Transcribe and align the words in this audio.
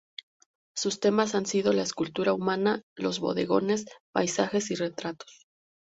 Sus 0.75 0.99
temas 0.99 1.35
han 1.35 1.45
sido 1.45 1.73
la 1.73 1.83
escultura 1.83 2.33
humana, 2.33 2.81
los 2.95 3.19
bodegones, 3.19 3.85
paisajes 4.11 4.71
y 4.71 4.75
retratos. 4.75 5.45